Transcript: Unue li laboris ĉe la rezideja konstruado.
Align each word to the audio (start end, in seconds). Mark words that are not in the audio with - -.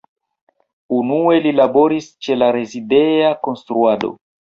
Unue 1.01 1.37
li 1.45 1.53
laboris 1.59 2.09
ĉe 2.29 2.41
la 2.43 2.51
rezideja 2.59 3.33
konstruado. 3.49 4.15